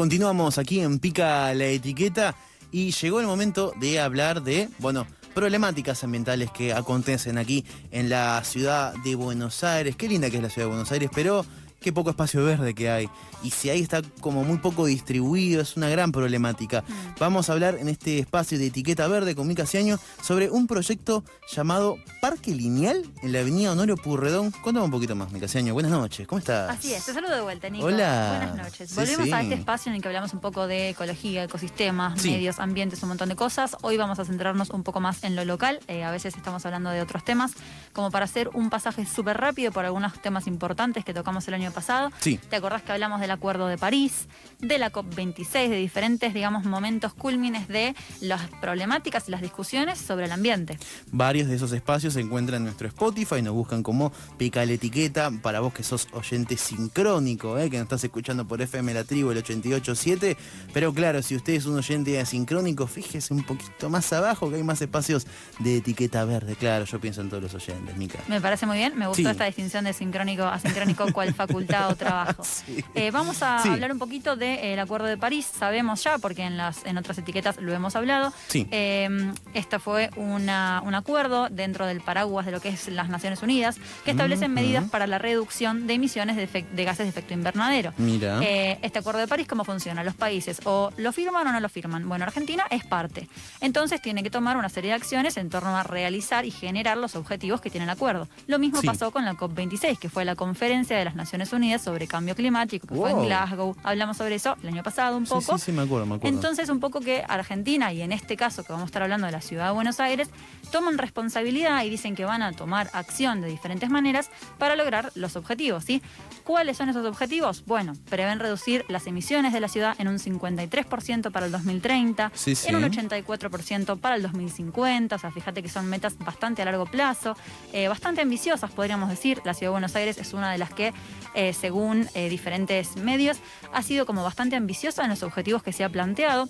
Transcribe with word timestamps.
Continuamos 0.00 0.56
aquí 0.56 0.80
en 0.80 0.98
Pica 0.98 1.52
la 1.52 1.66
Etiqueta 1.66 2.34
y 2.72 2.90
llegó 2.90 3.20
el 3.20 3.26
momento 3.26 3.74
de 3.78 4.00
hablar 4.00 4.42
de, 4.42 4.70
bueno, 4.78 5.06
problemáticas 5.34 6.02
ambientales 6.02 6.50
que 6.50 6.72
acontecen 6.72 7.36
aquí 7.36 7.66
en 7.90 8.08
la 8.08 8.42
ciudad 8.42 8.94
de 9.04 9.14
Buenos 9.14 9.62
Aires. 9.62 9.96
Qué 9.96 10.08
linda 10.08 10.30
que 10.30 10.38
es 10.38 10.42
la 10.42 10.48
ciudad 10.48 10.68
de 10.68 10.70
Buenos 10.70 10.90
Aires, 10.90 11.10
pero 11.14 11.44
qué 11.80 11.92
poco 11.92 12.10
espacio 12.10 12.44
verde 12.44 12.74
que 12.74 12.90
hay. 12.90 13.08
Y 13.42 13.50
si 13.50 13.70
ahí 13.70 13.80
está 13.80 14.02
como 14.20 14.44
muy 14.44 14.58
poco 14.58 14.84
distribuido, 14.86 15.62
es 15.62 15.76
una 15.76 15.88
gran 15.88 16.12
problemática. 16.12 16.82
Mm. 16.82 16.92
Vamos 17.18 17.48
a 17.48 17.52
hablar 17.54 17.76
en 17.78 17.88
este 17.88 18.18
espacio 18.18 18.58
de 18.58 18.66
etiqueta 18.66 19.08
verde 19.08 19.34
con 19.34 19.46
Mica 19.46 19.64
Ciaño 19.66 19.98
sobre 20.22 20.50
un 20.50 20.66
proyecto 20.66 21.24
llamado 21.50 21.96
Parque 22.20 22.54
Lineal 22.54 23.02
en 23.22 23.32
la 23.32 23.40
avenida 23.40 23.72
Honorio 23.72 23.96
Purredón. 23.96 24.50
Cuéntame 24.50 24.84
un 24.84 24.90
poquito 24.90 25.16
más, 25.16 25.32
Mica 25.32 25.48
Ciaño. 25.48 25.72
Buenas 25.72 25.92
noches, 25.92 26.26
¿cómo 26.26 26.38
estás? 26.38 26.70
Así 26.70 26.92
es, 26.92 27.04
te 27.06 27.14
saludo 27.14 27.34
de 27.34 27.40
vuelta, 27.40 27.68
Nico. 27.70 27.86
Hola. 27.86 28.46
Buenas 28.48 28.56
noches. 28.70 28.90
Sí, 28.90 28.96
Volvemos 28.96 29.26
sí. 29.26 29.32
a 29.32 29.42
este 29.42 29.54
espacio 29.54 29.90
en 29.90 29.96
el 29.96 30.02
que 30.02 30.08
hablamos 30.08 30.34
un 30.34 30.40
poco 30.40 30.66
de 30.66 30.90
ecología, 30.90 31.44
ecosistemas, 31.44 32.20
Sí. 32.20 32.30
medios, 32.30 32.58
ambientes, 32.58 33.02
un 33.02 33.08
montón 33.10 33.28
de 33.30 33.36
cosas. 33.36 33.76
Hoy 33.82 33.96
vamos 33.96 34.18
a 34.18 34.24
centrarnos 34.24 34.70
un 34.70 34.82
poco 34.82 35.00
más 35.00 35.24
en 35.24 35.34
lo 35.36 35.44
local. 35.46 35.80
Eh, 35.88 36.04
a 36.04 36.10
veces 36.10 36.36
estamos 36.36 36.64
hablando 36.66 36.90
de 36.90 37.00
otros 37.00 37.24
temas, 37.24 37.52
como 37.94 38.10
para 38.10 38.26
hacer 38.26 38.50
un 38.52 38.68
pasaje 38.70 39.06
súper 39.06 39.38
rápido 39.38 39.72
por 39.72 39.84
algunos 39.86 40.20
temas 40.20 40.46
importantes 40.46 41.04
que 41.04 41.14
tocamos 41.14 41.46
el 41.48 41.54
año 41.54 41.69
pasado. 41.72 42.10
Sí. 42.20 42.38
¿Te 42.48 42.56
acordás 42.56 42.82
que 42.82 42.92
hablamos 42.92 43.20
del 43.20 43.30
Acuerdo 43.30 43.66
de 43.68 43.78
París, 43.78 44.26
de 44.60 44.78
la 44.78 44.92
COP26, 44.92 45.68
de 45.68 45.76
diferentes, 45.76 46.34
digamos, 46.34 46.64
momentos 46.64 47.14
cúlmines 47.14 47.68
de 47.68 47.94
las 48.20 48.42
problemáticas 48.60 49.28
y 49.28 49.30
las 49.30 49.40
discusiones 49.42 49.98
sobre 49.98 50.26
el 50.26 50.32
ambiente? 50.32 50.78
Varios 51.12 51.48
de 51.48 51.56
esos 51.56 51.72
espacios 51.72 52.14
se 52.14 52.20
encuentran 52.20 52.58
en 52.58 52.64
nuestro 52.64 52.88
Spotify, 52.88 53.42
nos 53.42 53.54
buscan 53.54 53.82
como 53.82 54.12
Pica 54.38 54.64
la 54.66 54.72
Etiqueta, 54.72 55.30
para 55.42 55.60
vos 55.60 55.72
que 55.72 55.82
sos 55.82 56.08
oyente 56.12 56.56
sincrónico, 56.56 57.58
¿eh? 57.58 57.70
que 57.70 57.76
nos 57.76 57.84
estás 57.84 58.04
escuchando 58.04 58.46
por 58.46 58.60
FM 58.60 58.92
La 58.94 59.04
Tribu, 59.04 59.30
el 59.30 59.42
88.7, 59.42 60.36
pero 60.72 60.92
claro, 60.92 61.22
si 61.22 61.36
usted 61.36 61.54
es 61.54 61.66
un 61.66 61.76
oyente 61.76 62.18
asincrónico, 62.20 62.86
fíjese 62.86 63.32
un 63.34 63.44
poquito 63.44 63.88
más 63.90 64.12
abajo 64.12 64.50
que 64.50 64.56
hay 64.56 64.62
más 64.62 64.80
espacios 64.82 65.26
de 65.58 65.76
etiqueta 65.78 66.24
verde, 66.24 66.56
claro, 66.56 66.84
yo 66.84 67.00
pienso 67.00 67.20
en 67.20 67.28
todos 67.30 67.42
los 67.42 67.54
oyentes, 67.54 67.96
Mica. 67.96 68.18
Me 68.28 68.40
parece 68.40 68.66
muy 68.66 68.78
bien, 68.78 68.96
me 68.98 69.06
gustó 69.06 69.20
Sí. 69.22 69.28
esta 69.28 69.44
distinción 69.44 69.84
de 69.84 69.92
sincrónico 69.92 70.44
a 70.44 70.58
sincrónico, 70.58 71.12
cual 71.12 71.34
facultad 71.34 71.59
trabajo. 71.66 72.42
Sí. 72.50 72.84
Eh, 72.94 73.10
vamos 73.10 73.42
a 73.42 73.62
Sí. 73.62 73.68
hablar 73.68 73.92
un 73.92 73.98
poquito 73.98 74.36
del 74.36 74.78
Acuerdo 74.78 75.06
de 75.06 75.16
París, 75.16 75.46
sabemos 75.46 76.02
ya, 76.04 76.18
porque 76.18 76.42
en, 76.42 76.56
las, 76.56 76.84
en 76.84 76.98
otras 76.98 77.18
etiquetas 77.18 77.56
lo 77.60 77.72
hemos 77.72 77.96
hablado. 77.96 78.32
Sí. 78.48 78.66
Eh, 78.70 79.32
este 79.54 79.78
fue 79.78 80.10
una- 80.16 80.82
un 80.84 80.94
acuerdo 80.94 81.48
dentro 81.50 81.86
del 81.86 82.00
paraguas 82.00 82.46
de 82.46 82.52
lo 82.52 82.60
que 82.60 82.68
es 82.70 82.88
las 82.88 83.08
Naciones 83.08 83.42
Unidas, 83.42 83.76
que 84.04 84.10
establecen 84.12 84.52
Ujú. 84.52 84.60
medidas 84.60 84.84
para 84.90 85.06
la 85.06 85.18
reducción 85.18 85.86
de 85.86 85.94
emisiones 85.94 86.36
de, 86.36 86.46
de 86.46 86.84
gases 86.84 87.06
de 87.06 87.10
efecto 87.10 87.34
invernadero. 87.34 87.92
Mira. 87.98 88.40
Eh, 88.42 88.78
este 88.82 88.98
acuerdo 88.98 89.20
de 89.20 89.28
París, 89.28 89.46
¿cómo 89.48 89.64
funciona? 89.64 90.02
Los 90.04 90.14
países 90.14 90.60
o 90.64 90.92
lo 90.96 91.12
firman 91.12 91.46
o 91.46 91.52
no 91.52 91.60
lo 91.60 91.68
firman. 91.68 92.08
Bueno, 92.08 92.24
Argentina 92.24 92.64
es 92.70 92.84
parte. 92.84 93.28
Entonces 93.60 94.00
tiene 94.02 94.22
que 94.22 94.30
tomar 94.30 94.56
una 94.56 94.68
serie 94.68 94.90
de 94.90 94.96
acciones 94.96 95.36
en 95.36 95.50
torno 95.50 95.76
a 95.76 95.82
realizar 95.82 96.44
y 96.44 96.50
generar 96.50 96.96
los 96.96 97.16
objetivos 97.16 97.60
que 97.60 97.70
tiene 97.70 97.84
el 97.84 97.90
acuerdo. 97.90 98.28
Lo 98.46 98.58
mismo 98.58 98.80
pasó 98.82 99.10
con 99.10 99.24
la 99.24 99.34
COP26, 99.34 99.98
que 99.98 100.08
fue 100.08 100.24
la 100.24 100.34
conferencia 100.36 100.96
de 100.96 101.04
las 101.04 101.14
Naciones 101.14 101.49
Unidas 101.52 101.82
sobre 101.82 102.06
cambio 102.06 102.34
climático, 102.34 102.86
que 102.86 102.94
fue 102.94 103.10
en. 103.10 103.22
Glasgow. 103.24 103.76
Hablamos 103.82 104.16
sobre 104.16 104.34
eso 104.36 104.56
el 104.62 104.68
año 104.68 104.82
pasado 104.82 105.16
un 105.16 105.26
Sí, 105.26 105.32
poco. 105.34 105.58
sí, 105.58 105.66
sí, 105.66 105.72
me 105.72 105.82
acuerdo, 105.82 106.06
me 106.06 106.14
acuerdo. 106.16 106.34
Entonces, 106.36 106.68
un 106.68 106.80
poco 106.80 107.00
que 107.00 107.24
Argentina, 107.28 107.92
y 107.92 108.02
en 108.02 108.12
este 108.12 108.36
caso 108.36 108.62
que 108.64 108.72
vamos 108.72 108.84
a 108.84 108.86
estar 108.86 109.02
hablando 109.02 109.26
de 109.26 109.32
la 109.32 109.40
ciudad 109.40 109.66
de 109.66 109.72
Buenos 109.72 110.00
Aires, 110.00 110.28
toman 110.70 110.98
responsabilidad 110.98 111.82
y 111.84 111.90
dicen 111.90 112.14
que 112.14 112.24
van 112.24 112.42
a 112.42 112.52
tomar 112.52 112.88
acción 112.92 113.40
de 113.40 113.48
diferentes 113.48 113.90
maneras 113.90 114.30
para 114.58 114.76
lograr 114.76 115.10
los 115.14 115.36
objetivos. 115.36 115.84
¿sí? 115.84 116.02
¿Cuáles 116.44 116.76
son 116.76 116.88
esos 116.88 117.04
objetivos? 117.06 117.64
Bueno, 117.66 117.92
prevén 118.08 118.38
reducir 118.40 118.84
las 118.88 119.06
emisiones 119.06 119.52
de 119.52 119.60
la 119.60 119.68
ciudad 119.68 119.94
en 119.98 120.08
un 120.08 120.18
53% 120.18 121.30
para 121.30 121.46
el 121.46 121.52
2030, 121.52 122.32
Sí, 122.34 122.54
sí. 122.54 122.68
en 122.68 122.76
un 122.76 122.82
84% 122.84 123.98
para 124.00 124.16
el 124.16 124.22
2050. 124.22 125.16
O 125.16 125.18
sea, 125.18 125.30
fíjate 125.30 125.62
que 125.62 125.68
son 125.68 125.86
metas 125.86 126.16
bastante 126.18 126.62
a 126.62 126.64
largo 126.64 126.86
plazo, 126.86 127.36
eh, 127.72 127.88
bastante 127.88 128.20
ambiciosas, 128.20 128.70
podríamos 128.70 129.08
decir. 129.08 129.40
La 129.44 129.54
ciudad 129.54 129.68
de 129.70 129.72
Buenos 129.72 129.94
Aires 129.96 130.18
es 130.18 130.32
una 130.32 130.50
de 130.52 130.58
las 130.58 130.70
que, 130.70 130.92
eh, 131.34 131.39
según 131.52 132.08
eh, 132.14 132.28
diferentes 132.28 132.96
medios, 132.96 133.38
ha 133.72 133.82
sido 133.82 134.06
como 134.06 134.22
bastante 134.22 134.56
ambiciosa 134.56 135.04
en 135.04 135.10
los 135.10 135.22
objetivos 135.22 135.62
que 135.62 135.72
se 135.72 135.84
ha 135.84 135.88
planteado 135.88 136.48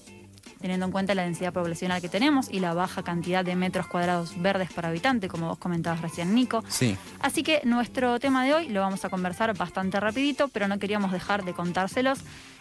teniendo 0.61 0.87
en 0.87 0.93
cuenta 0.93 1.15
la 1.15 1.23
densidad 1.23 1.53
poblacional 1.53 2.01
que 2.01 2.09
tenemos 2.09 2.49
y 2.51 2.61
la 2.61 2.75
baja 2.75 3.03
cantidad 3.03 3.45
de 3.45 3.57
metros 3.57 3.87
cuadrados 3.87 4.41
verdes 4.41 4.71
por 4.73 4.87
habitante, 4.87 5.29
como 5.29 5.49
vos 5.49 5.59
comentabas 5.59 6.03
recién, 6.03 6.35
Nico. 6.35 6.63
Sí. 6.69 6.97
Así 7.21 7.43
que 7.43 7.63
nuestro 7.65 8.21
tema 8.21 8.45
de 8.45 8.55
hoy 8.55 8.69
lo 8.69 8.81
vamos 8.81 9.05
a 9.05 9.09
conversar 9.09 9.57
bastante 9.57 9.99
rapidito, 9.99 10.49
pero 10.49 10.69
no 10.69 10.79
queríamos 10.79 11.13
dejar 11.13 11.45
de 11.45 11.55
contárselos. 11.55 12.21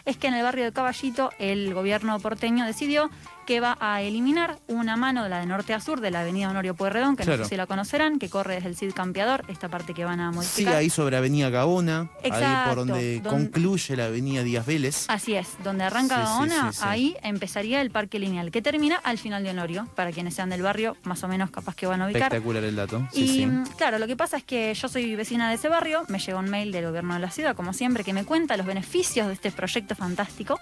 Es 0.10 0.18
que 0.18 0.26
en 0.28 0.34
el 0.34 0.42
barrio 0.44 0.64
de 0.66 0.72
Caballito 0.72 1.30
el 1.38 1.72
gobierno 1.74 2.20
porteño 2.20 2.66
decidió 2.66 3.12
que 3.46 3.60
va 3.62 3.78
a 3.80 4.04
eliminar 4.04 4.60
una 4.68 4.96
mano 4.96 5.24
de 5.24 5.30
la 5.30 5.40
de 5.40 5.48
norte 5.48 5.74
a 5.74 5.80
sur 5.80 6.02
de 6.02 6.12
la 6.12 6.22
avenida 6.22 6.50
Honorio 6.52 6.76
Pueyrredón, 6.76 7.16
que 7.16 7.26
no 7.26 7.36
sé 7.38 7.46
si 7.46 7.58
la 7.58 7.66
conocerán, 7.66 8.20
que 8.20 8.30
corre 8.30 8.54
desde 8.56 8.70
el 8.70 8.76
Cid 8.76 8.94
Campeador, 8.94 9.44
esta 9.48 9.70
parte 9.70 9.96
que 9.96 10.06
van 10.06 10.20
a 10.20 10.30
Sí, 10.32 10.36
modificar. 10.36 10.76
ahí 10.76 10.90
sobre 10.92 11.18
Avenida 11.18 11.50
Gaona, 11.50 12.12
ahí 12.32 12.68
por 12.68 12.76
donde 12.86 13.20
don- 13.22 13.34
concluye 13.48 13.96
la 13.98 14.06
Avenida 14.06 14.44
Díaz 14.44 14.68
Vélez. 14.68 15.06
Así 15.10 15.34
es, 15.34 15.48
donde 15.64 15.84
arranca 15.84 16.18
Sí, 16.18 16.22
sí, 16.22 16.28
Gaona, 16.28 16.72
sí, 16.72 16.78
sí. 16.78 16.86
ahí 16.88 17.16
empezaría 17.24 17.82
el 17.82 17.90
parque 17.90 18.20
lineal, 18.20 18.52
que 18.52 18.62
termina 18.62 18.98
al 19.04 19.18
final 19.18 19.44
de 19.44 19.50
Honorio, 19.50 19.88
para 19.96 20.12
quienes 20.12 20.36
sean 20.36 20.52
del 20.52 20.62
barrio, 20.62 20.96
más 21.04 21.24
o 21.24 21.28
menos 21.28 21.50
capaz 21.50 21.76
que 21.76 21.88
van 21.88 22.04
a 22.04 22.06
ubicar. 22.06 22.22
Espectacular 22.24 22.64
el 22.64 22.76
dato. 22.76 23.08
Sí, 23.12 23.22
y 23.24 23.28
sí. 23.30 23.46
mm, 23.48 23.64
claro, 23.78 23.98
lo 23.98 24.06
que 24.06 24.16
pasa 24.16 24.38
es 24.38 24.44
que 24.44 24.72
yo 24.76 24.88
soy 24.88 25.16
vecina 25.16 25.50
de 25.50 25.56
ese 25.56 25.70
barrio, 25.70 26.04
me 26.08 26.20
llegó 26.20 26.38
un 26.38 26.52
mail 26.52 26.72
del 26.72 26.86
gobierno 26.86 27.16
de 27.16 27.20
la 27.20 27.32
ciudad, 27.32 27.56
como 27.56 27.74
siempre, 27.74 28.04
que 28.04 28.14
me 28.14 28.26
cuenta 28.26 28.58
los 28.58 28.68
beneficios 28.68 29.26
de 29.26 29.34
este 29.34 29.50
proyecto 29.52 29.96
fantástico. 30.00 30.60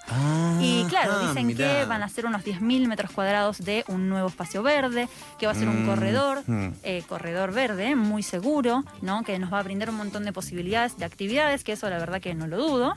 Y 0.60 0.84
claro, 0.90 1.14
Ah, 1.16 1.28
dicen 1.30 1.48
mirá. 1.48 1.58
que 1.80 1.86
van 1.86 2.04
a 2.04 2.10
ser 2.10 2.26
unos 2.26 2.44
10.000 2.44 2.88
metros 2.88 3.12
cuadrados 3.12 3.60
de 3.60 3.86
un 3.88 4.10
nuevo 4.10 4.28
espacio 4.28 4.64
verde, 4.64 5.08
que 5.40 5.46
va 5.46 5.54
a 5.54 5.56
ser 5.56 5.70
un 5.70 5.84
Mm, 5.84 5.86
corredor, 5.88 6.44
mm. 6.46 6.68
eh, 6.84 7.04
corredor 7.08 7.54
verde, 7.54 7.96
muy 7.96 8.24
seguro, 8.24 8.84
¿no? 9.02 9.24
Que 9.24 9.40
nos 9.40 9.54
va 9.54 9.60
a 9.60 9.64
brindar 9.64 9.90
un 9.90 9.96
montón 9.98 10.26
de 10.26 10.34
posibilidades 10.34 10.98
de 10.98 11.06
actividades, 11.06 11.64
que 11.64 11.74
eso 11.74 11.90
la 11.90 12.00
verdad 12.00 12.20
que 12.20 12.34
no 12.36 12.48
lo 12.48 12.58
dudo. 12.58 12.94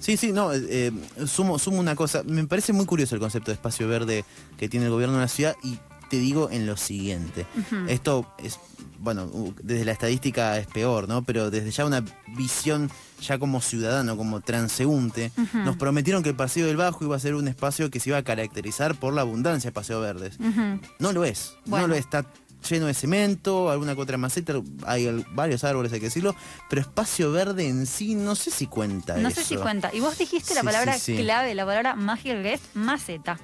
Sí, 0.00 0.16
sí, 0.16 0.32
no, 0.32 0.52
eh, 0.52 0.60
eh, 0.68 0.92
sumo, 1.26 1.58
sumo 1.58 1.78
una 1.78 1.94
cosa. 1.94 2.22
Me 2.24 2.44
parece 2.46 2.72
muy 2.72 2.84
curioso 2.86 3.14
el 3.14 3.20
concepto 3.20 3.50
de 3.50 3.54
espacio 3.54 3.86
verde 3.88 4.24
que 4.58 4.68
tiene 4.68 4.86
el 4.86 4.92
gobierno 4.92 5.14
de 5.16 5.22
la 5.22 5.28
ciudad 5.28 5.54
y 5.62 5.78
te 6.10 6.16
digo 6.18 6.48
en 6.50 6.66
lo 6.66 6.76
siguiente. 6.76 7.46
Esto 7.86 8.26
es, 8.42 8.58
bueno, 8.98 9.30
desde 9.62 9.84
la 9.84 9.92
estadística 9.92 10.58
es 10.58 10.66
peor, 10.66 11.08
¿no? 11.08 11.22
Pero 11.22 11.50
desde 11.50 11.70
ya 11.70 11.84
una 11.84 12.04
visión 12.36 12.90
ya 13.20 13.38
como 13.38 13.60
ciudadano, 13.60 14.16
como 14.16 14.40
transeúnte, 14.40 15.32
nos 15.52 15.76
prometieron 15.76 16.22
que 16.22 16.28
el 16.30 16.36
Paseo 16.36 16.66
del 16.66 16.76
Bajo 16.76 17.04
iba 17.04 17.16
a 17.16 17.20
ser 17.20 17.34
un 17.34 17.48
espacio 17.48 17.90
que 17.90 18.00
se 18.00 18.10
iba 18.10 18.18
a 18.18 18.22
caracterizar 18.22 18.94
por 18.94 19.12
la 19.14 19.22
abundancia 19.22 19.70
de 19.70 19.72
paseos 19.74 20.02
verdes. 20.02 20.38
No 20.98 21.12
lo 21.12 21.24
es. 21.24 21.54
Bueno. 21.66 21.86
No 21.86 21.92
lo 21.92 21.94
es. 21.94 22.00
Está 22.00 22.26
lleno 22.68 22.86
de 22.86 22.94
cemento, 22.94 23.70
alguna 23.70 23.94
que 23.94 24.00
otra 24.00 24.18
maceta, 24.18 24.54
hay 24.84 25.24
varios 25.32 25.62
árboles, 25.62 25.92
hay 25.92 26.00
que 26.00 26.06
decirlo, 26.06 26.34
pero 26.68 26.82
espacio 26.82 27.30
verde 27.30 27.68
en 27.68 27.86
sí 27.86 28.16
no 28.16 28.34
sé 28.34 28.50
si 28.50 28.66
cuenta 28.66 29.16
No 29.16 29.28
eso. 29.28 29.40
sé 29.40 29.46
si 29.46 29.56
cuenta. 29.56 29.94
Y 29.94 30.00
vos 30.00 30.18
dijiste 30.18 30.54
la 30.54 30.64
palabra 30.64 30.94
sí, 30.94 31.16
sí. 31.16 31.22
clave, 31.22 31.54
la 31.54 31.64
palabra 31.64 31.94
mágica 31.94 32.42
que 32.42 32.54
es 32.54 32.60
maceta. 32.74 33.38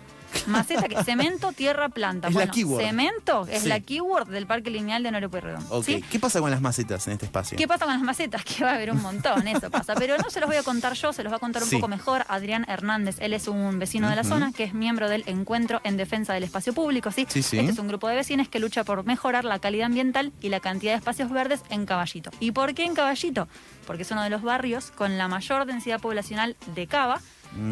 Maceta, 0.47 0.89
que 0.89 1.03
cemento, 1.05 1.53
tierra, 1.53 1.89
planta. 1.89 2.28
Es 2.28 2.34
la 2.34 2.41
bueno, 2.41 2.53
keyword. 2.53 2.83
cemento 2.84 3.47
es 3.50 3.62
Sí. 3.62 3.69
la 3.69 3.81
keyword 3.81 4.28
del 4.28 4.47
Parque 4.47 4.71
Lineal 4.71 5.03
de 5.03 5.09
Honorio 5.11 5.31
Pueyrredón. 5.31 5.65
Ok, 5.71 5.84
¿sí? 5.84 6.05
¿qué 6.11 6.19
pasa 6.19 6.41
con 6.41 6.50
las 6.50 6.61
macetas 6.61 7.06
en 7.06 7.15
este 7.15 7.27
espacio? 7.27 7.56
¿Qué 7.59 7.67
pasa 7.69 7.84
con 7.84 7.95
las 7.95 8.03
macetas? 8.03 8.43
Que 8.55 8.65
va 8.65 8.71
a 8.72 8.75
haber 8.75 8.91
un 8.93 9.00
montón, 9.03 9.47
eso 9.49 9.71
pasa. 9.71 9.95
Pero 9.95 10.17
no 10.19 10.31
se 10.31 10.41
los 10.41 10.49
voy 10.49 10.56
a 10.56 10.62
contar 10.62 10.95
yo, 10.95 11.12
se 11.12 11.22
los 11.22 11.33
va 11.33 11.37
a 11.37 11.41
contar 11.41 11.62
un 11.62 11.69
Sí. 11.69 11.77
poco 11.77 11.89
mejor 11.89 12.25
Adrián 12.28 12.65
Hernández. 12.69 13.17
Él 13.21 13.33
es 13.33 13.49
un 13.49 13.78
vecino 13.78 14.09
de 14.11 14.17
la 14.17 14.25
zona, 14.25 14.53
que 14.53 14.65
es 14.65 14.75
miembro 14.75 15.09
del 15.09 15.25
Encuentro 15.27 15.81
en 15.84 15.97
Defensa 15.97 16.33
del 16.34 16.45
Espacio 16.45 16.72
Público. 16.75 17.11
¿sí? 17.11 17.27
Sí, 17.28 17.43
sí. 17.43 17.59
Este 17.59 17.72
es 17.72 17.78
un 17.78 17.89
grupo 17.89 18.09
de 18.09 18.16
vecinos 18.16 18.49
que 18.49 18.59
lucha 18.59 18.84
por 18.84 19.05
mejorar 19.05 19.45
la 19.45 19.59
calidad 19.59 19.87
ambiental 19.87 20.33
y 20.41 20.49
la 20.49 20.61
cantidad 20.61 20.93
de 20.93 20.99
espacios 20.99 21.31
verdes 21.31 21.61
en 21.71 21.87
Caballito. 21.87 22.31
¿Y 22.41 22.53
por 22.53 22.75
qué 22.75 22.84
en 22.84 22.95
Caballito? 22.95 23.49
Porque 23.87 24.03
es 24.03 24.11
uno 24.11 24.22
de 24.22 24.31
los 24.31 24.43
barrios 24.43 24.91
con 24.91 25.19
la 25.19 25.28
mayor 25.28 25.66
densidad 25.66 26.01
poblacional 26.01 26.57
de 26.75 26.87
Cava 26.87 27.21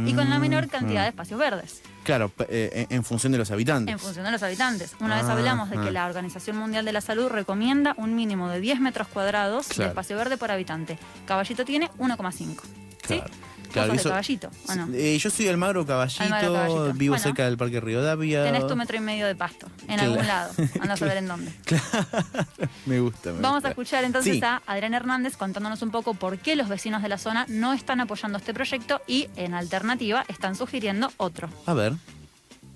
y 0.07 0.15
con 0.15 0.29
la 0.31 0.39
menor 0.39 0.69
cantidad 0.69 1.03
de 1.03 1.09
espacios 1.09 1.39
verdes. 1.39 1.83
Claro, 2.05 2.33
eh, 2.49 2.87
en 2.91 2.97
en 2.99 3.05
función 3.05 3.33
de 3.33 3.39
los 3.39 3.51
habitantes. 3.51 3.93
En 3.93 3.99
función 3.99 4.25
de 4.25 4.33
los 4.33 4.43
habitantes. 4.43 4.95
Una 5.01 5.17
vez 5.17 5.25
Ah, 5.27 5.33
hablamos 5.33 5.71
de 5.71 5.77
que 5.77 5.89
ah. 5.89 5.93
la 5.93 6.07
Organización 6.07 6.57
Mundial 6.57 6.85
de 6.85 6.93
la 6.93 7.01
Salud 7.01 7.29
recomienda 7.29 7.95
un 7.97 8.15
mínimo 8.17 8.49
de 8.49 8.61
10 8.61 8.81
metros 8.81 9.07
cuadrados 9.09 9.69
Claro. 9.69 9.83
de 9.85 9.89
espacio 9.91 10.17
verde 10.17 10.37
por 10.37 10.51
habitante. 10.51 10.99
Caballito 11.27 11.65
tiene 11.65 11.91
1,5. 11.99 12.63
¿Sí? 13.07 13.19
Claro. 13.19 13.25
¿Vos 13.25 13.52
Claro, 13.73 13.89
sos 13.89 13.97
de 13.97 14.01
eso- 14.01 14.09
Caballito 14.11 14.51
o 14.69 14.75
no? 14.75 14.89
Eh, 14.95 15.19
yo 15.19 15.31
soy 15.31 15.49
Almagro 15.49 15.85
Caballito, 15.87 16.23
Almagro 16.23 16.53
Caballito. 16.53 16.93
vivo 16.95 17.13
Bueno. 17.13 17.23
cerca 17.23 17.45
del 17.45 17.57
Parque 17.57 17.81
Rivadavia. 17.81 18.45
Tenés 18.45 18.67
tu 18.67 18.77
metro 18.77 18.97
y 18.97 19.01
medio 19.01 19.27
de 19.27 19.35
pasto, 19.35 19.67
en 19.83 19.87
Claro. 19.97 20.03
algún 20.13 20.27
lado. 20.27 20.53
Anda 20.81 20.95
a 20.95 20.97
saber 20.97 21.17
en 21.19 21.29
dónde. 21.29 21.53
me 22.87 23.01
gusta. 23.01 23.33
me 23.33 23.41
Vamos 23.41 23.57
gusta. 23.57 23.69
a 23.69 23.71
escuchar 23.71 24.05
entonces 24.05 24.35
Sí. 24.35 24.41
a 24.45 24.63
Adrián 24.67 24.95
Hernández 24.95 25.37
contándonos 25.37 25.83
un 25.83 25.91
poco 25.91 26.15
por 26.15 26.39
qué 26.39 26.57
los 26.57 26.69
vecinos 26.69 27.03
de 27.03 27.09
la 27.09 27.19
zona 27.19 27.47
no 27.49 27.73
están 27.73 28.01
apoyando 28.01 28.39
este 28.39 28.55
proyecto 28.55 29.01
y, 29.07 29.29
en 29.37 29.55
alternativa, 29.55 30.25
están 30.29 30.55
sugiriendo 30.57 31.11
otro. 31.17 31.49
A 31.67 31.75
ver. 31.75 31.95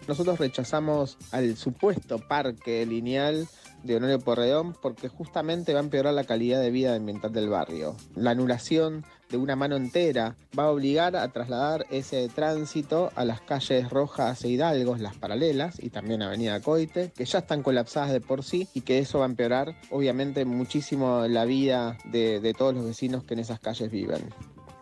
Nosotros 0.09 0.39
rechazamos 0.39 1.17
al 1.33 1.57
supuesto 1.57 2.19
parque 2.21 2.87
lineal 2.87 3.49
de 3.83 3.97
Honorio 3.97 4.21
Porredón 4.21 4.75
porque 4.81 5.09
justamente 5.09 5.75
va 5.75 5.81
a 5.81 5.83
empeorar 5.83 6.15
la 6.15 6.25
calidad 6.25 6.61
de 6.61 6.71
vida 6.71 6.95
ambiental 6.95 7.33
del 7.33 7.49
barrio. 7.49 7.97
La 8.15 8.31
anulación 8.31 9.05
de 9.31 9.37
una 9.37 9.57
mano 9.57 9.77
entera 9.77 10.37
va 10.59 10.65
a 10.65 10.71
obligar 10.71 11.17
a 11.17 11.29
trasladar 11.29 11.87
ese 11.91 12.29
tránsito 12.29 13.11
a 13.15 13.25
las 13.25 13.41
calles 13.41 13.91
Rojas 13.91 14.45
e 14.45 14.49
Hidalgos, 14.49 15.01
las 15.01 15.17
paralelas, 15.17 15.83
y 15.83 15.91
también 15.91 16.23
Avenida 16.23 16.61
Coite, 16.61 17.13
que 17.17 17.25
ya 17.25 17.41
están 17.41 17.63
colapsadas 17.63 18.13
de 18.13 18.21
por 18.21 18.45
sí 18.45 18.69
y 18.75 18.83
que 18.83 18.99
eso 18.99 19.19
va 19.19 19.27
a 19.27 19.29
empeorar 19.29 19.77
obviamente 19.91 20.45
muchísimo 20.45 21.27
la 21.29 21.45
vida 21.45 21.97
de, 22.05 22.41
de 22.41 22.55
todos 22.55 22.75
los 22.75 22.85
vecinos 22.85 23.25
que 23.25 23.35
en 23.35 23.41
esas 23.41 23.61
calles 23.61 23.91
viven. 23.91 24.23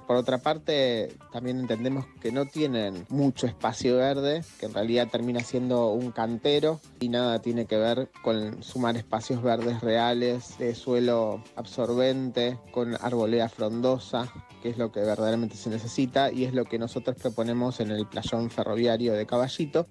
Por 0.07 0.17
otra 0.17 0.39
parte, 0.39 1.17
también 1.33 1.59
entendemos 1.59 2.05
que 2.21 2.31
no 2.31 2.45
tienen 2.45 3.07
mucho 3.09 3.47
espacio 3.47 3.97
verde, 3.97 4.45
que 4.61 4.67
en 4.67 4.75
realidad 4.75 5.09
termina 5.11 5.41
siendo 5.41 5.93
un 5.93 6.11
cantero 6.13 6.81
y 7.01 7.09
nada 7.09 7.41
tiene 7.41 7.65
que 7.65 7.79
ver 7.79 8.11
con 8.23 8.63
sumar 8.63 8.97
espacios 8.97 9.43
verdes 9.43 9.81
reales, 9.81 10.59
de 10.59 10.75
suelo 10.75 11.43
absorbente, 11.57 12.59
con 12.71 12.97
arboleda 13.01 13.49
frondosa, 13.49 14.31
que 14.63 14.71
es 14.71 14.79
lo 14.79 14.93
que 14.93 15.01
verdaderamente 15.01 15.57
se 15.57 15.71
necesita 15.71 16.31
y 16.31 16.45
es 16.45 16.53
lo 16.53 16.67
que 16.67 16.79
nosotros 16.79 17.17
proponemos 17.17 17.81
en 17.81 17.91
el 17.91 18.07
playón 18.07 18.51
ferroviario 18.51 19.15
de 19.15 19.27
Caballito. 19.27 19.87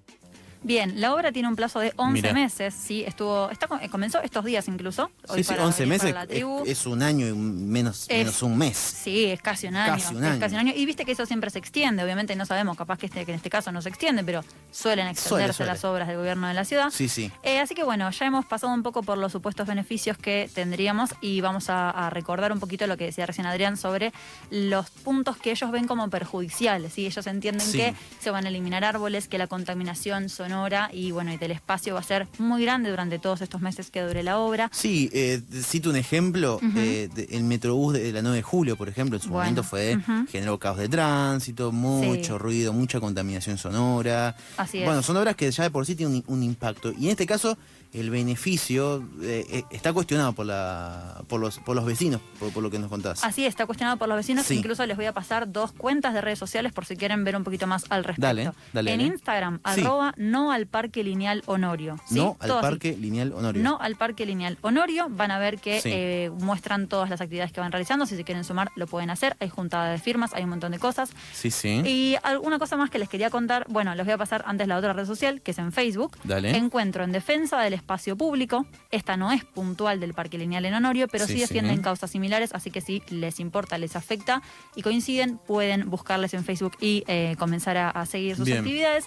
Bien, 0.64 0.98
la 0.98 1.14
obra 1.14 1.30
tiene 1.30 1.46
un 1.46 1.56
plazo 1.56 1.78
de 1.78 1.92
11 1.96 2.12
Mirá. 2.22 2.32
meses, 2.32 2.72
sí, 2.72 3.04
estuvo, 3.06 3.50
está, 3.50 3.68
comenzó 3.90 4.22
estos 4.22 4.46
días 4.46 4.66
incluso. 4.66 5.10
Sí, 5.34 5.44
sí, 5.44 5.52
11 5.52 5.86
meses 5.86 6.14
es, 6.30 6.44
es, 6.64 6.86
un 6.86 7.02
año 7.02 7.26
y 7.26 7.34
menos, 7.34 8.06
es, 8.08 8.18
menos 8.18 8.42
un 8.42 8.56
mes. 8.56 8.74
Sí, 8.78 9.26
es 9.26 9.42
casi 9.42 9.66
un 9.66 9.76
año. 9.76 9.92
Casi 9.92 10.14
un 10.14 10.24
año. 10.24 10.40
casi 10.40 10.54
un 10.54 10.60
año. 10.60 10.72
Y 10.74 10.86
viste 10.86 11.04
que 11.04 11.12
eso 11.12 11.26
siempre 11.26 11.50
se 11.50 11.58
extiende, 11.58 12.02
obviamente 12.02 12.34
no 12.34 12.46
sabemos, 12.46 12.78
capaz 12.78 12.98
que, 12.98 13.06
este, 13.06 13.26
que 13.26 13.32
en 13.32 13.36
este 13.36 13.50
caso 13.50 13.72
no 13.72 13.82
se 13.82 13.90
extiende, 13.90 14.24
pero 14.24 14.42
suelen 14.72 15.08
extenderse 15.08 15.28
suele, 15.28 15.52
suele. 15.52 15.72
las 15.72 15.84
obras 15.84 16.08
del 16.08 16.16
gobierno 16.16 16.48
de 16.48 16.54
la 16.54 16.64
ciudad. 16.64 16.88
Sí, 16.90 17.10
sí. 17.10 17.30
Eh, 17.42 17.60
así 17.60 17.74
que 17.74 17.84
bueno, 17.84 18.10
ya 18.10 18.24
hemos 18.24 18.46
pasado 18.46 18.72
un 18.72 18.82
poco 18.82 19.02
por 19.02 19.18
los 19.18 19.32
supuestos 19.32 19.66
beneficios 19.66 20.16
que 20.16 20.48
tendríamos 20.54 21.10
y 21.20 21.42
vamos 21.42 21.68
a, 21.68 21.90
a, 21.90 22.08
recordar 22.08 22.52
un 22.52 22.60
poquito 22.60 22.86
lo 22.86 22.96
que 22.96 23.04
decía 23.04 23.26
recién 23.26 23.46
Adrián 23.46 23.76
sobre 23.76 24.14
los 24.50 24.88
puntos 24.88 25.36
que 25.36 25.50
ellos 25.50 25.70
ven 25.70 25.86
como 25.86 26.08
perjudiciales. 26.08 26.94
¿sí? 26.94 27.04
Ellos 27.04 27.26
entienden 27.26 27.66
sí. 27.66 27.76
que 27.76 27.94
se 28.18 28.30
van 28.30 28.46
a 28.46 28.48
eliminar 28.48 28.82
árboles, 28.82 29.28
que 29.28 29.36
la 29.36 29.46
contaminación 29.46 30.30
sonora 30.30 30.53
y 30.92 31.10
bueno, 31.10 31.32
y 31.32 31.36
del 31.36 31.50
espacio 31.50 31.94
va 31.94 32.00
a 32.00 32.04
ser 32.04 32.26
muy 32.38 32.62
grande 32.62 32.90
durante 32.90 33.18
todos 33.18 33.40
estos 33.40 33.60
meses 33.60 33.90
que 33.90 34.00
dure 34.00 34.22
la 34.22 34.38
obra. 34.38 34.70
Sí, 34.72 35.10
eh, 35.12 35.40
cito 35.62 35.90
un 35.90 35.96
ejemplo, 35.96 36.58
uh 36.62 36.66
-huh. 36.66 36.78
eh, 36.78 37.08
de, 37.14 37.28
el 37.36 37.44
Metrobús 37.44 37.94
de 37.94 38.12
la 38.12 38.22
9 38.22 38.36
de 38.36 38.42
julio, 38.42 38.76
por 38.76 38.88
ejemplo, 38.88 39.16
en 39.16 39.22
su 39.22 39.28
bueno, 39.28 39.44
momento 39.44 39.62
fue, 39.62 39.96
uh 39.96 40.00
-huh. 40.00 40.28
generó 40.28 40.58
caos 40.58 40.78
de 40.78 40.88
tránsito, 40.88 41.72
mucho 41.72 42.34
sí. 42.36 42.38
ruido, 42.38 42.72
mucha 42.72 43.00
contaminación 43.00 43.58
sonora. 43.58 44.36
Así 44.56 44.78
es. 44.78 44.84
Bueno, 44.84 45.02
son 45.02 45.16
obras 45.16 45.34
que 45.36 45.50
ya 45.50 45.64
de 45.64 45.70
por 45.70 45.84
sí 45.86 45.94
tienen 45.94 46.22
un, 46.26 46.36
un 46.36 46.42
impacto. 46.42 46.92
Y 46.92 47.06
en 47.06 47.10
este 47.10 47.26
caso, 47.26 47.58
el 47.94 48.10
beneficio 48.10 49.04
eh, 49.22 49.46
eh, 49.48 49.62
está 49.70 49.92
cuestionado 49.92 50.32
por, 50.32 50.46
la, 50.46 51.22
por, 51.28 51.40
los, 51.40 51.60
por 51.60 51.76
los 51.76 51.84
vecinos, 51.84 52.20
por, 52.40 52.52
por, 52.52 52.62
lo 52.62 52.70
que 52.70 52.80
nos 52.80 52.90
contás. 52.90 53.22
Así 53.22 53.46
está 53.46 53.66
cuestionado 53.66 53.96
por 53.98 54.08
los 54.08 54.16
vecinos. 54.16 54.44
Sí. 54.44 54.58
Incluso 54.58 54.84
les 54.84 54.96
voy 54.96 55.06
a 55.06 55.12
pasar 55.12 55.50
dos 55.52 55.70
cuentas 55.70 56.12
de 56.12 56.20
redes 56.20 56.40
sociales 56.40 56.72
por 56.72 56.86
si 56.86 56.96
quieren 56.96 57.22
ver 57.22 57.36
un 57.36 57.44
poquito 57.44 57.68
más 57.68 57.84
al 57.90 58.02
respecto. 58.02 58.26
Dale, 58.26 58.52
dale. 58.72 58.92
En. 58.92 59.00
Instagram, 59.04 59.60
sí. 59.74 59.80
arroba 59.80 60.12
no 60.16 60.50
al 60.50 60.66
parque 60.66 61.04
lineal 61.04 61.42
Honorio. 61.46 62.00
¿sí? 62.08 62.16
No 62.16 62.36
al 62.40 62.48
Todo 62.48 62.60
parque 62.62 62.90
así. 62.90 63.00
lineal 63.00 63.32
Honorio. 63.32 63.62
No 63.62 63.78
al 63.80 63.94
parque 63.94 64.26
lineal 64.26 64.58
Honorio. 64.62 65.06
Van 65.08 65.30
a 65.30 65.38
ver 65.38 65.58
que 65.58 65.80
eh, 65.84 66.30
muestran 66.30 66.88
todas 66.88 67.08
las 67.10 67.20
actividades 67.20 67.52
que 67.52 67.60
van 67.60 67.70
realizando. 67.70 68.06
Si 68.06 68.16
se 68.16 68.24
quieren 68.24 68.42
sumar, 68.42 68.72
lo 68.74 68.88
pueden 68.88 69.10
hacer. 69.10 69.36
Hay 69.38 69.50
juntada 69.50 69.92
de 69.92 69.98
firmas, 69.98 70.34
hay 70.34 70.42
un 70.42 70.50
montón 70.50 70.72
de 70.72 70.80
cosas. 70.80 71.10
Sí, 71.32 71.52
sí. 71.52 71.82
Y 71.84 72.16
alguna 72.24 72.58
cosa 72.58 72.76
más 72.76 72.90
que 72.90 72.98
les 72.98 73.08
quería 73.08 73.30
contar. 73.30 73.66
Bueno, 73.68 73.94
les 73.94 74.04
voy 74.04 74.14
a 74.14 74.18
pasar 74.18 74.42
antes 74.48 74.66
la 74.66 74.78
otra 74.78 74.94
red 74.94 75.06
social, 75.06 75.42
que 75.42 75.52
es 75.52 75.58
en 75.58 75.70
Facebook. 75.70 76.16
Dale. 76.24 76.56
Encuentro 76.56 77.04
en 77.04 77.12
defensa 77.12 77.60
del 77.60 77.74
espacio 77.74 77.83
público 78.16 78.66
esta 78.90 79.16
no 79.16 79.32
es 79.32 79.44
puntual 79.44 80.00
del 80.00 80.14
Parque 80.14 80.38
Lineal 80.38 80.64
en 80.64 80.74
Honorio, 80.74 81.08
pero 81.08 81.26
sí, 81.26 81.34
sí 81.34 81.40
defienden 81.40 81.76
sí. 81.76 81.82
causas 81.82 82.10
similares, 82.10 82.50
así 82.52 82.70
que 82.70 82.80
si 82.80 83.02
les 83.10 83.40
importa, 83.40 83.78
les 83.78 83.96
afecta 83.96 84.42
y 84.74 84.82
coinciden, 84.82 85.38
pueden 85.38 85.90
buscarles 85.90 86.34
en 86.34 86.44
Facebook 86.44 86.76
y 86.80 87.04
eh, 87.06 87.36
comenzar 87.38 87.76
a, 87.76 87.90
a, 87.90 88.06
seguir 88.06 88.36
sus 88.36 88.46
Bien. 88.46 88.58
actividades. 88.58 89.06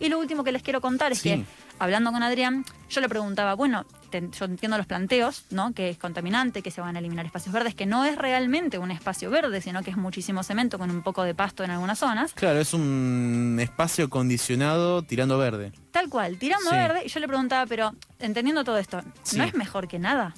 Y 0.00 0.08
lo 0.08 0.18
último 0.18 0.44
que 0.44 0.52
les 0.52 0.62
quiero 0.62 0.80
contar 0.80 1.12
es 1.12 1.18
sí. 1.18 1.30
que, 1.30 1.44
hablando 1.78 2.12
con 2.12 2.22
Adrián, 2.22 2.64
yo 2.88 3.00
le 3.00 3.08
preguntaba, 3.08 3.54
bueno, 3.54 3.84
te, 4.10 4.28
yo 4.30 4.44
entiendo 4.44 4.76
los 4.76 4.86
planteos, 4.86 5.44
¿no? 5.50 5.72
Que 5.72 5.90
es 5.90 5.98
contaminante, 5.98 6.62
que 6.62 6.70
se 6.70 6.80
van 6.80 6.96
a 6.96 6.98
eliminar 6.98 7.26
espacios 7.26 7.52
verdes, 7.52 7.74
que 7.74 7.86
no 7.86 8.04
es 8.04 8.16
realmente 8.16 8.78
un 8.78 8.90
espacio 8.90 9.30
verde, 9.30 9.60
sino 9.60 9.82
que 9.82 9.90
es 9.90 9.96
muchísimo 9.96 10.42
cemento 10.42 10.78
con 10.78 10.90
un 10.90 11.02
poco 11.02 11.22
de 11.22 11.34
pasto 11.34 11.64
en 11.64 11.70
algunas 11.70 11.98
zonas. 11.98 12.32
Claro, 12.34 12.60
es 12.60 12.74
un 12.74 13.58
espacio 13.60 14.08
condicionado 14.10 15.02
tirando 15.02 15.38
verde. 15.38 15.72
Tal 15.90 16.08
cual, 16.08 16.38
tirando 16.38 16.70
sí. 16.70 16.76
verde. 16.76 17.02
Y 17.04 17.08
yo 17.08 17.20
le 17.20 17.28
preguntaba, 17.28 17.66
pero 17.66 17.94
entendiendo 18.18 18.64
todo 18.64 18.78
esto, 18.78 19.02
¿no 19.36 19.44
es 19.44 19.54
mejor 19.54 19.88
que 19.88 19.98
nada? 19.98 20.34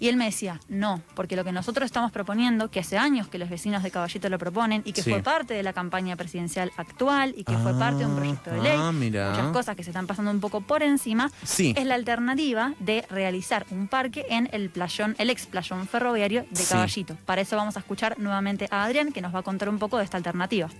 Y 0.00 0.08
él 0.08 0.16
me 0.16 0.24
decía, 0.24 0.58
no, 0.68 1.02
porque 1.14 1.36
lo 1.36 1.44
que 1.44 1.52
nosotros 1.52 1.84
estamos 1.84 2.10
proponiendo, 2.10 2.70
que 2.70 2.80
hace 2.80 2.96
años 2.96 3.28
que 3.28 3.38
los 3.38 3.50
vecinos 3.50 3.82
de 3.82 3.90
Caballito 3.90 4.30
lo 4.30 4.38
proponen 4.38 4.82
y 4.86 4.92
que 4.92 5.02
sí. 5.02 5.10
fue 5.10 5.22
parte 5.22 5.52
de 5.52 5.62
la 5.62 5.74
campaña 5.74 6.16
presidencial 6.16 6.72
actual 6.78 7.34
y 7.36 7.44
que 7.44 7.54
ah, 7.54 7.60
fue 7.62 7.78
parte 7.78 7.98
de 7.98 8.06
un 8.06 8.16
proyecto 8.16 8.50
de 8.50 8.62
ley, 8.62 8.76
ah, 8.76 8.92
muchas 8.92 9.52
cosas 9.52 9.76
que 9.76 9.84
se 9.84 9.90
están 9.90 10.06
pasando 10.06 10.30
un 10.30 10.40
poco 10.40 10.62
por 10.62 10.82
encima, 10.82 11.30
sí. 11.44 11.74
es 11.76 11.84
la 11.84 11.96
alternativa 11.96 12.72
de 12.80 13.04
realizar 13.10 13.66
un 13.70 13.88
parque 13.88 14.24
en 14.30 14.48
el 14.52 14.70
playón, 14.70 15.14
el 15.18 15.28
ex 15.28 15.46
playón 15.46 15.86
ferroviario 15.86 16.46
de 16.50 16.64
Caballito. 16.64 17.14
Sí. 17.14 17.20
Para 17.26 17.42
eso 17.42 17.56
vamos 17.56 17.76
a 17.76 17.80
escuchar 17.80 18.18
nuevamente 18.18 18.68
a 18.70 18.84
Adrián, 18.84 19.12
que 19.12 19.20
nos 19.20 19.34
va 19.34 19.40
a 19.40 19.42
contar 19.42 19.68
un 19.68 19.78
poco 19.78 19.98
de 19.98 20.04
esta 20.04 20.16
alternativa. 20.16 20.70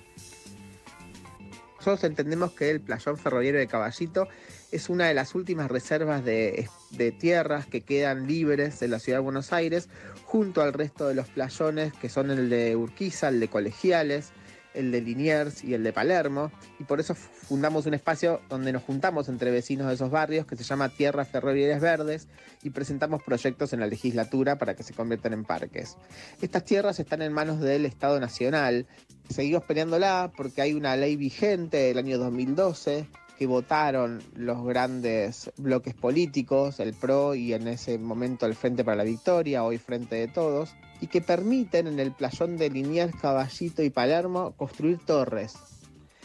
Nosotros 1.80 2.04
entendemos 2.04 2.52
que 2.52 2.68
el 2.68 2.80
playón 2.82 3.16
ferroviario 3.16 3.58
de 3.58 3.66
Caballito 3.66 4.28
es 4.70 4.90
una 4.90 5.08
de 5.08 5.14
las 5.14 5.34
últimas 5.34 5.70
reservas 5.70 6.22
de, 6.22 6.68
de, 6.90 7.10
tierras 7.10 7.66
que 7.66 7.80
quedan 7.80 8.26
libres 8.26 8.82
en 8.82 8.90
la 8.90 8.98
ciudad 8.98 9.18
de 9.18 9.24
Buenos 9.24 9.54
Aires, 9.54 9.88
junto 10.26 10.60
al 10.60 10.74
resto 10.74 11.08
de 11.08 11.14
los 11.14 11.28
playones 11.28 11.94
que 11.94 12.10
son 12.10 12.30
el 12.30 12.50
de 12.50 12.76
Urquiza, 12.76 13.28
el 13.28 13.40
de 13.40 13.48
Colegiales, 13.48 14.32
el 14.74 14.92
de 14.92 15.00
Liniers 15.00 15.64
y 15.64 15.74
el 15.74 15.82
de 15.82 15.92
Palermo, 15.92 16.50
y 16.78 16.84
por 16.84 17.00
eso 17.00 17.14
fundamos 17.14 17.86
un 17.86 17.94
espacio 17.94 18.40
donde 18.48 18.72
nos 18.72 18.82
juntamos 18.82 19.28
entre 19.28 19.50
vecinos 19.50 19.88
de 19.88 19.94
esos 19.94 20.10
barrios 20.10 20.46
que 20.46 20.56
se 20.56 20.64
llama 20.64 20.88
Tierras 20.88 21.28
Ferroviarias 21.28 21.80
Verdes 21.80 22.28
y 22.62 22.70
presentamos 22.70 23.22
proyectos 23.22 23.72
en 23.72 23.80
la 23.80 23.86
legislatura 23.86 24.58
para 24.58 24.74
que 24.74 24.82
se 24.82 24.94
conviertan 24.94 25.32
en 25.32 25.44
parques. 25.44 25.96
Estas 26.40 26.64
tierras 26.64 27.00
están 27.00 27.22
en 27.22 27.32
manos 27.32 27.60
del 27.60 27.86
Estado 27.86 28.20
Nacional, 28.20 28.86
seguimos 29.28 29.64
peleándola 29.64 30.32
porque 30.36 30.62
hay 30.62 30.74
una 30.74 30.96
ley 30.96 31.16
vigente 31.16 31.76
del 31.78 31.98
año 31.98 32.18
2012 32.18 33.06
que 33.40 33.46
votaron 33.46 34.22
los 34.34 34.62
grandes 34.66 35.50
bloques 35.56 35.94
políticos, 35.94 36.78
el 36.78 36.92
PRO 36.92 37.34
y 37.34 37.54
en 37.54 37.68
ese 37.68 37.96
momento 37.96 38.44
el 38.44 38.54
Frente 38.54 38.84
para 38.84 38.98
la 38.98 39.04
Victoria, 39.04 39.64
hoy 39.64 39.78
Frente 39.78 40.16
de 40.16 40.28
Todos, 40.28 40.74
y 41.00 41.06
que 41.06 41.22
permiten 41.22 41.86
en 41.86 41.98
el 42.00 42.12
playón 42.12 42.58
de 42.58 42.68
Liniers, 42.68 43.16
Caballito 43.16 43.82
y 43.82 43.88
Palermo 43.88 44.52
construir 44.58 44.98
torres. 44.98 45.54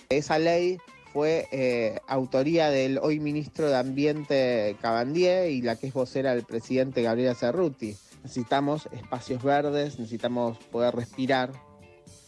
Esa 0.10 0.40
ley 0.40 0.78
fue 1.14 1.48
eh, 1.54 2.02
autoría 2.06 2.70
del 2.70 3.00
hoy 3.02 3.22
ministro 3.22 3.70
de 3.70 3.78
Ambiente 3.78 4.76
Cabandier 4.82 5.50
y 5.52 5.62
la 5.62 5.78
que 5.78 5.88
es 5.88 5.94
vocera 5.94 6.36
del 6.36 6.44
presidente 6.44 7.02
Gabriela 7.02 7.34
Cerruti. 7.34 7.96
Necesitamos 8.24 8.90
espacios 8.92 9.42
verdes, 9.42 10.00
necesitamos 10.00 10.58
poder 10.58 10.94
respirar, 10.94 11.54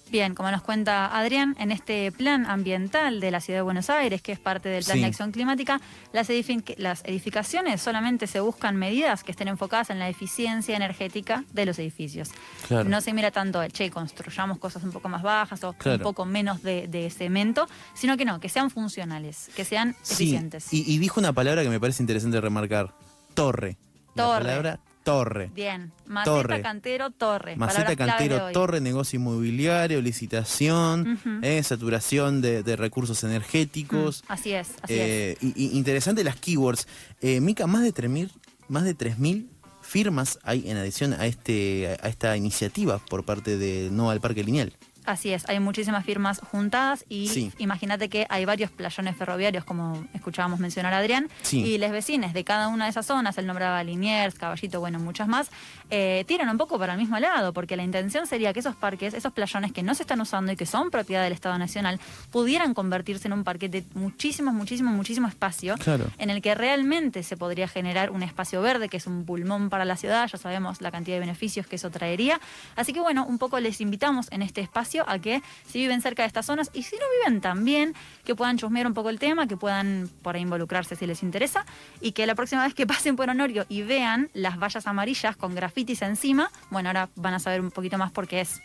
Bien, 0.09 0.35
como 0.35 0.49
nos 0.51 0.61
cuenta 0.61 1.17
Adrián, 1.17 1.55
en 1.59 1.71
este 1.71 2.11
plan 2.11 2.45
ambiental 2.45 3.19
de 3.19 3.29
la 3.29 3.41
Ciudad 3.41 3.59
de 3.59 3.63
Buenos 3.63 3.89
Aires, 3.89 4.21
que 4.21 4.31
es 4.31 4.39
parte 4.39 4.69
del 4.69 4.83
Plan 4.83 4.95
sí. 4.95 5.01
de 5.01 5.07
Acción 5.07 5.31
Climática, 5.31 5.81
las, 6.13 6.29
edific 6.29 6.75
las, 6.77 7.03
edificaciones 7.03 7.81
solamente 7.81 8.25
se 8.27 8.39
buscan 8.39 8.77
medidas 8.77 9.23
que 9.23 9.31
estén 9.31 9.49
enfocadas 9.49 9.89
en 9.89 9.99
la 9.99 10.07
eficiencia 10.07 10.75
energética 10.75 11.43
de 11.51 11.65
los 11.65 11.77
edificios. 11.79 12.29
Claro. 12.67 12.87
No 12.89 13.01
se 13.01 13.13
mira 13.13 13.31
tanto, 13.31 13.65
che, 13.67 13.91
construyamos 13.91 14.59
cosas 14.59 14.83
un 14.83 14.91
poco 14.91 15.09
más 15.09 15.23
bajas 15.23 15.63
o 15.63 15.73
claro. 15.73 15.97
un 15.97 16.03
poco 16.03 16.25
menos 16.25 16.63
de, 16.63 16.87
de, 16.87 17.09
cemento, 17.09 17.67
sino 17.93 18.15
que 18.15 18.23
no, 18.23 18.39
que 18.39 18.49
sean 18.49 18.69
funcionales, 18.69 19.49
que 19.55 19.65
sean 19.65 19.95
sí. 20.01 20.13
eficientes. 20.13 20.73
Y, 20.73 20.83
y, 20.87 20.99
dijo 20.99 21.19
una 21.19 21.33
palabra 21.33 21.63
que 21.63 21.69
me 21.69 21.79
parece 21.79 22.01
interesante 22.01 22.39
remarcar, 22.39 22.93
torre. 23.33 23.77
Torre. 24.15 24.43
La 24.43 24.49
palabra 24.49 24.79
Torre. 25.07 25.49
Bien. 25.55 25.93
Maceta, 26.05 26.35
torre. 26.35 26.61
cantero, 26.61 27.11
torre. 27.11 27.55
Maceta, 27.55 27.95
cantero, 27.95 28.51
torre, 28.51 28.81
negocio 28.81 29.17
inmobiliario, 29.17 30.01
licitación, 30.01 31.07
uh 31.07 31.29
-huh. 31.29 31.39
eh, 31.43 31.63
saturación 31.63 32.41
de, 32.41 32.61
de, 32.61 32.75
recursos 32.75 33.23
energéticos. 33.23 34.23
Mm, 34.23 34.31
así 34.31 34.51
es, 34.51 34.67
así 34.81 34.93
eh, 34.93 35.37
es. 35.39 35.55
Y, 35.55 35.77
interesante 35.77 36.25
las 36.25 36.35
keywords. 36.35 36.87
Eh, 37.21 37.39
Mica, 37.39 37.67
más 37.67 37.83
de 37.83 37.93
3.000 37.93 38.31
más 38.67 38.83
de 38.83 38.97
3.000 38.97 39.47
firmas 39.81 40.39
hay 40.43 40.69
en 40.69 40.75
adición 40.75 41.13
a, 41.13 41.25
este, 41.25 41.97
a 42.01 42.09
esta 42.09 42.35
iniciativa 42.35 42.99
por 42.99 43.23
parte 43.23 43.57
de 43.57 43.89
No 43.89 44.09
al 44.09 44.19
Parque 44.19 44.43
Lineal. 44.43 44.73
Así 45.07 45.31
es, 45.31 45.47
hay 45.47 45.61
muchísimas 45.61 46.03
firmas 46.05 46.41
juntadas 46.51 47.05
y 47.07 47.29
Sí. 47.29 47.51
imagínate 47.59 48.09
que 48.09 48.27
hay 48.29 48.43
varios 48.43 48.69
playones 48.71 49.15
ferroviarios, 49.15 49.63
como 49.63 50.05
escuchábamos 50.13 50.59
mencionar 50.59 50.93
a 50.93 50.97
Adrián, 50.97 51.29
Sí. 51.43 51.63
y 51.63 51.77
los 51.77 51.91
vecinos 51.91 52.33
de 52.33 52.43
cada 52.43 52.67
una 52.67 52.83
de 52.83 52.91
esas 52.91 53.05
zonas, 53.05 53.37
él 53.37 53.47
nombraba 53.47 53.81
Liniers, 53.85 54.35
Caballito, 54.35 54.81
bueno, 54.81 54.99
muchas 54.99 55.29
más, 55.29 55.49
eh, 55.89 56.25
tiran 56.27 56.49
un 56.49 56.57
poco 56.57 56.77
para 56.77 56.93
el 56.93 56.99
mismo 56.99 57.17
lado, 57.19 57.53
porque 57.53 57.77
la 57.77 57.83
intención 57.83 58.27
sería 58.27 58.51
que 58.51 58.59
esos 58.59 58.75
parques, 58.75 59.13
esos 59.13 59.31
playones 59.31 59.71
que 59.71 59.81
no 59.81 59.95
se 59.95 60.03
están 60.03 60.19
usando 60.19 60.51
y 60.51 60.57
que 60.57 60.65
son 60.65 60.91
propiedad 60.91 61.23
del 61.23 61.31
Estado 61.31 61.57
Nacional, 61.57 62.01
pudieran 62.29 62.73
convertirse 62.73 63.29
en 63.29 63.33
un 63.33 63.45
parque 63.45 63.69
de 63.69 63.85
muchísimo, 63.93 64.51
muchísimo, 64.51 64.91
muchísimo 64.91 65.29
espacio, 65.29 65.75
Claro. 65.77 66.07
en 66.17 66.29
el 66.29 66.41
que 66.41 66.53
realmente 66.53 67.23
se 67.23 67.37
podría 67.37 67.69
generar 67.69 68.11
un 68.11 68.23
espacio 68.23 68.61
verde, 68.61 68.89
que 68.89 68.97
es 68.97 69.07
un 69.07 69.23
pulmón 69.25 69.69
para 69.69 69.85
la 69.85 69.95
ciudad, 69.95 70.27
ya 70.29 70.37
sabemos 70.37 70.81
la 70.81 70.91
cantidad 70.91 71.15
de 71.15 71.21
beneficios 71.21 71.65
que 71.65 71.77
eso 71.77 71.89
traería. 71.91 72.41
Así 72.75 72.91
que 72.91 72.99
bueno, 72.99 73.25
un 73.25 73.37
poco 73.37 73.57
les 73.61 73.79
invitamos 73.79 74.27
en 74.31 74.41
este 74.41 74.59
espacio 74.59 74.96
a 75.07 75.19
que 75.19 75.41
si 75.67 75.79
viven 75.79 76.01
cerca 76.01 76.23
de 76.23 76.27
estas 76.27 76.45
zonas 76.45 76.69
y 76.73 76.83
si 76.83 76.95
no 76.95 77.03
viven 77.19 77.41
también, 77.41 77.93
que 78.25 78.35
puedan 78.35 78.57
chusmear 78.57 78.87
un 78.87 78.93
poco 78.93 79.09
el 79.09 79.19
tema, 79.19 79.47
que 79.47 79.57
puedan 79.57 80.09
por 80.21 80.35
ahí 80.35 80.41
involucrarse 80.41 80.95
si 80.95 81.05
les 81.05 81.23
interesa 81.23 81.65
y 82.01 82.13
que 82.13 82.25
la 82.25 82.35
próxima 82.35 82.63
vez 82.63 82.73
que 82.73 82.87
pasen 82.87 83.15
por 83.15 83.29
Honorio 83.29 83.65
y 83.69 83.81
vean 83.81 84.29
las 84.33 84.57
vallas 84.57 84.87
amarillas 84.87 85.35
con 85.35 85.55
grafitis 85.55 86.01
encima, 86.01 86.51
bueno, 86.69 86.89
ahora 86.89 87.09
van 87.15 87.33
a 87.33 87.39
saber 87.39 87.61
un 87.61 87.71
poquito 87.71 87.97
más 87.97 88.11
por 88.11 88.27
qué 88.27 88.41
es. 88.41 88.61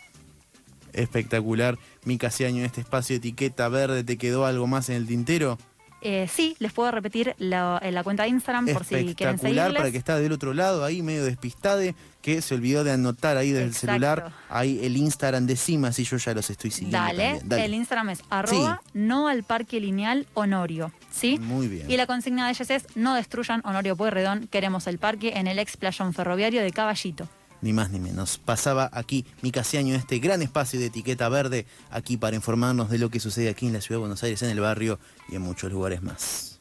Espectacular. 0.92 1.78
Mi 2.04 2.18
Casiaño 2.18 2.58
en 2.58 2.66
este 2.66 2.80
espacio 2.80 3.16
etiqueta 3.16 3.68
verde, 3.68 4.04
¿te 4.04 4.18
quedó 4.18 4.44
algo 4.44 4.66
más 4.66 4.88
en 4.90 4.96
el 4.96 5.06
tintero? 5.06 5.58
Eh, 6.04 6.28
sí, 6.28 6.56
les 6.58 6.72
puedo 6.72 6.90
repetir 6.90 7.36
la, 7.38 7.78
en 7.80 7.94
la 7.94 8.02
cuenta 8.02 8.24
de 8.24 8.30
Instagram 8.30 8.66
por 8.66 8.84
si 8.84 9.14
quieren 9.14 9.38
seguirles. 9.38 9.74
para 9.74 9.90
que 9.92 9.98
está 9.98 10.18
del 10.18 10.32
otro 10.32 10.52
lado, 10.52 10.84
ahí 10.84 11.00
medio 11.00 11.24
despistade, 11.24 11.94
que 12.20 12.42
se 12.42 12.54
olvidó 12.54 12.82
de 12.82 12.90
anotar 12.90 13.36
ahí 13.36 13.52
del 13.52 13.68
Exacto. 13.68 13.86
celular, 13.86 14.32
ahí 14.48 14.80
el 14.82 14.96
Instagram 14.96 15.46
de 15.46 15.54
Cima, 15.54 15.92
si 15.92 16.02
yo 16.02 16.16
ya 16.16 16.34
los 16.34 16.50
estoy 16.50 16.72
siguiendo. 16.72 16.98
Dale, 16.98 17.38
también. 17.38 17.60
el 17.60 17.74
Instagram 17.74 18.10
es 18.10 18.22
arroba 18.30 18.82
no 18.94 19.28
al 19.28 19.44
parque 19.44 19.80
lineal 19.80 20.26
Honorio, 20.34 20.92
¿sí? 21.12 21.38
Muy 21.38 21.68
bien. 21.68 21.88
Y 21.88 21.96
la 21.96 22.06
consigna 22.06 22.46
de 22.46 22.52
ellos 22.52 22.70
es 22.70 22.84
no 22.96 23.14
destruyan 23.14 23.62
Honorio 23.64 23.96
Pueyrredón, 23.96 24.48
queremos 24.48 24.88
el 24.88 24.98
parque 24.98 25.34
en 25.36 25.46
el 25.46 25.60
ex 25.60 25.76
playón 25.76 26.14
ferroviario 26.14 26.62
de 26.62 26.72
Caballito. 26.72 27.28
Ni 27.62 27.72
más 27.72 27.90
ni 27.90 28.00
menos. 28.00 28.38
Pasaba 28.38 28.90
aquí 28.92 29.24
mi 29.40 29.50
Casiaño, 29.50 29.94
este 29.94 30.18
gran 30.18 30.42
espacio 30.42 30.78
de 30.78 30.86
etiqueta 30.86 31.28
verde, 31.28 31.64
aquí 31.90 32.16
para 32.16 32.36
informarnos 32.36 32.90
de 32.90 32.98
lo 32.98 33.08
que 33.08 33.20
sucede 33.20 33.48
aquí 33.48 33.66
en 33.66 33.72
la 33.72 33.80
ciudad 33.80 33.96
de 33.96 34.00
Buenos 34.00 34.22
Aires, 34.22 34.42
en 34.42 34.50
el 34.50 34.60
barrio 34.60 34.98
y 35.28 35.36
en 35.36 35.42
muchos 35.42 35.72
lugares 35.72 36.02
más. 36.02 36.51